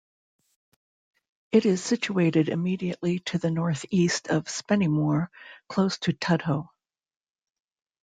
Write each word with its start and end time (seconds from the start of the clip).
It 1.51 1.67
is 1.67 1.83
situated 1.83 2.49
immediately 2.49 3.19
to 3.19 3.37
the 3.37 3.51
north-east 3.51 4.29
of 4.29 4.45
Spennymoor, 4.45 5.27
close 5.69 5.99
to 5.99 6.13
Tudhoe. 6.13 6.69